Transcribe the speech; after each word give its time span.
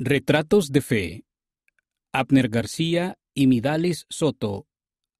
Retratos 0.00 0.72
de 0.72 0.80
Fe. 0.80 1.24
Abner 2.12 2.48
García 2.48 3.16
y 3.32 3.46
Midalis 3.46 4.06
Soto, 4.08 4.66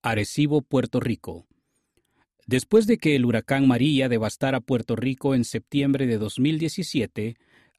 Arecibo, 0.03 0.63
Puerto 0.63 0.99
Rico. 0.99 1.47
Después 2.49 2.89
de 2.89 2.99
que 2.99 3.15
el 3.15 3.25
huracán 3.25 3.69
María 3.69 4.09
devastara 4.09 4.59
Puerto 4.59 4.97
Rico 4.97 5.37
en 5.37 5.45
septiembre 5.45 6.09
de 6.09 6.19
2017, 6.19 7.37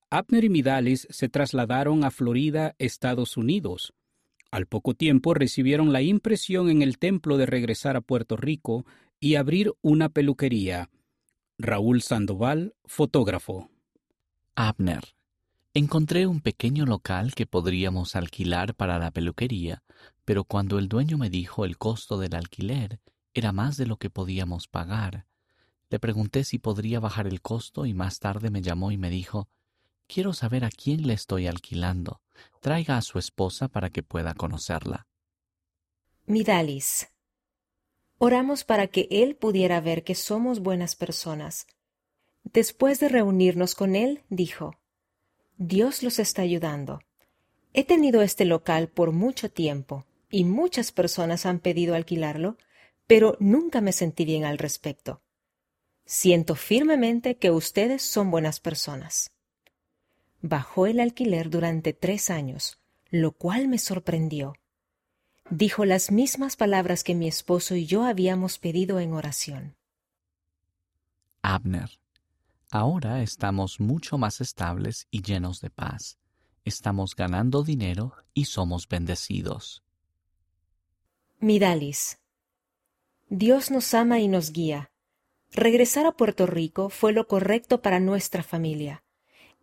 Abner 0.10 0.46
y 0.46 0.50
Midalis 0.50 1.05
se 1.10 1.28
trasladaron 1.28 2.05
a 2.05 2.12
Florida, 2.12 2.76
Estados 2.79 3.35
Unidos. 3.35 3.93
Al 4.49 4.65
poco 4.65 4.93
tiempo 4.93 5.33
recibieron 5.33 5.91
la 5.91 6.01
impresión 6.01 6.69
en 6.69 6.81
el 6.81 6.97
templo 6.97 7.35
de 7.35 7.46
regresar 7.46 7.97
a 7.97 8.01
Puerto 8.01 8.37
Rico 8.37 8.85
y 9.19 9.35
abrir 9.35 9.73
una 9.81 10.07
peluquería. 10.07 10.89
Raúl 11.57 12.01
Sandoval, 12.01 12.73
fotógrafo. 12.85 13.69
Abner 14.55 15.15
Encontré 15.78 16.26
un 16.26 16.39
pequeño 16.39 16.85
local 16.85 17.35
que 17.35 17.45
podríamos 17.45 18.16
alquilar 18.16 18.76
para 18.76 18.98
la 18.98 19.12
peluquería, 19.12 19.84
pero 20.23 20.45
cuando 20.45 20.80
el 20.80 20.88
dueño 20.88 21.17
me 21.17 21.30
dijo 21.30 21.66
el 21.66 21.77
costo 21.77 22.17
del 22.17 22.34
alquiler 22.34 23.02
era 23.34 23.52
más 23.52 23.76
de 23.76 23.86
lo 23.86 23.98
que 23.98 24.09
podíamos 24.09 24.70
pagar. 24.70 25.26
Le 25.90 26.00
pregunté 26.00 26.45
si 26.45 26.59
podría 26.59 27.02
bajar 27.02 27.27
el 27.27 27.41
costo 27.41 27.86
y 27.86 27.94
más 27.94 28.20
tarde 28.20 28.52
me 28.52 28.62
llamó 28.62 28.94
y 28.94 28.98
me 28.98 29.09
dijo, 29.09 29.50
Quiero 30.08 30.31
saber 30.31 30.64
a 30.64 30.70
quién 30.70 31.05
le 31.08 31.14
estoy 31.14 31.45
alquilando. 31.45 32.22
Traiga 32.62 32.95
a 32.95 33.02
su 33.02 33.20
esposa 33.20 33.67
para 33.67 33.89
que 33.89 34.02
pueda 34.02 34.34
conocerla. 34.34 35.08
Midalis. 36.26 37.09
Oramos 38.17 38.64
para 38.64 38.88
que 38.88 39.09
él 39.12 39.36
pudiera 39.36 39.81
ver 39.81 40.05
que 40.05 40.16
somos 40.16 40.62
buenas 40.62 40.95
personas. 40.95 41.67
Después 42.45 43.02
de 43.02 43.09
reunirnos 43.09 43.76
con 43.76 43.98
él, 43.98 44.23
dijo, 44.30 44.78
Dios 45.58 46.04
los 46.04 46.20
está 46.20 46.41
ayudando. 46.41 47.02
He 47.73 47.86
tenido 47.86 48.22
este 48.22 48.44
local 48.44 48.90
por 48.90 49.12
mucho 49.14 49.50
tiempo 49.50 50.06
y 50.30 50.44
muchas 50.44 50.92
personas 50.92 51.45
han 51.45 51.59
pedido 51.59 51.95
alquilarlo, 51.95 52.58
pero 53.08 53.38
nunca 53.39 53.80
me 53.80 53.94
sentí 53.94 54.26
bien 54.26 54.44
al 54.44 54.58
respecto. 54.58 55.22
Siento 56.06 56.56
firmemente 56.56 57.38
que 57.38 57.52
ustedes 57.52 58.02
son 58.02 58.31
buenas 58.31 58.59
personas. 58.59 59.31
Bajó 60.42 60.88
el 60.88 61.00
alquiler 61.00 61.50
durante 61.50 61.94
tres 61.94 62.30
años, 62.30 62.78
lo 63.09 63.31
cual 63.31 63.67
me 63.67 63.78
sorprendió. 63.78 64.56
Dijo 65.50 65.86
las 65.86 66.11
mismas 66.11 66.58
palabras 66.58 67.03
que 67.03 67.16
mi 67.16 67.28
esposo 67.28 67.76
y 67.76 67.86
yo 67.86 68.03
habíamos 68.03 68.59
pedido 68.59 69.00
en 69.00 69.14
oración. 69.14 69.76
Abner 71.42 71.92
Ahora 72.78 73.22
estamos 73.22 73.80
mucho 73.80 74.18
más 74.18 74.42
estables 74.42 75.08
y 75.09 75.22
llenos 75.22 75.62
de 75.62 75.70
paz. 75.70 76.20
Estamos 76.66 77.16
ganando 77.16 77.64
dinero 77.64 78.12
y 78.34 78.44
somos 78.44 78.90
bendecidos. 78.90 79.82
Midalis. 81.40 82.20
Dios 83.30 83.72
nos 83.72 83.94
ama 83.94 84.20
y 84.20 84.28
nos 84.28 84.52
guía. 84.52 84.92
Regresar 85.54 86.06
a 86.06 86.17
Puerto 86.17 86.48
Rico 86.48 86.90
fue 86.90 87.14
lo 87.14 87.30
correcto 87.30 87.82
para 87.82 88.02
nuestra 88.02 88.44
familia. 88.44 89.06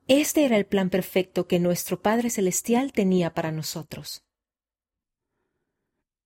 Este 0.09 0.47
era 0.47 0.57
el 0.57 0.65
plan 0.65 0.89
perfecto 0.89 1.47
que 1.47 1.59
nuestro 1.59 2.01
Padre 2.01 2.31
Celestial 2.31 2.93
tenía 2.93 3.35
para 3.35 3.53
nosotros. 3.53 4.25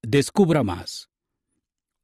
Descubra 0.02 0.62
más. 0.62 1.10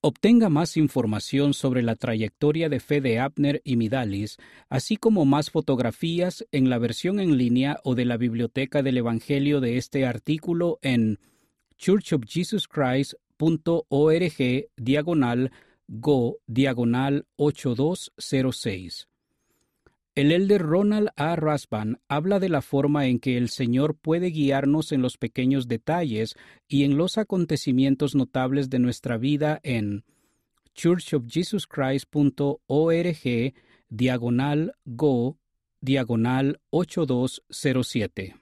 Obtenga 0.04 0.48
más 0.48 0.76
información 0.76 1.54
sobre 1.54 1.80
la 1.80 1.94
trayectoria 1.94 2.68
de 2.68 2.80
fe 2.80 3.00
de 3.00 3.20
Abner 3.20 3.62
y 3.64 3.76
Midalis, 3.76 4.36
así 4.68 4.96
como 4.96 5.24
más 5.24 5.50
fotografías 5.50 6.44
en 6.50 6.68
la 6.68 6.78
versión 6.78 7.20
en 7.20 7.38
línea 7.38 7.78
o 7.84 7.94
de 7.94 8.04
la 8.04 8.16
biblioteca 8.16 8.82
del 8.82 8.98
Evangelio 8.98 9.60
de 9.60 9.76
este 9.76 10.04
artículo 10.04 10.80
en 10.82 11.20
churchofjesuschrist.org 11.78 14.68
diagonal 14.76 15.52
go 15.86 16.38
diagonal 16.48 17.26
8206. 17.36 19.11
El 20.14 20.30
elder 20.30 20.60
Ronald 20.60 21.08
A. 21.16 21.36
Rasban 21.36 21.98
habla 22.06 22.38
de 22.38 22.50
la 22.50 22.60
forma 22.60 23.06
en 23.06 23.18
que 23.18 23.38
el 23.38 23.48
Señor 23.48 23.96
puede 23.96 24.26
guiarnos 24.26 24.92
en 24.92 25.00
los 25.00 25.16
pequeños 25.16 25.68
detalles 25.68 26.34
y 26.68 26.84
en 26.84 26.98
los 26.98 27.16
acontecimientos 27.16 28.14
notables 28.14 28.68
de 28.68 28.78
nuestra 28.78 29.16
vida 29.16 29.58
en 29.62 30.04
churchofjesuschrist.org 30.74 33.54
diagonal 33.88 34.74
go 34.84 35.38
diagonal 35.80 36.60
8207. 36.70 38.41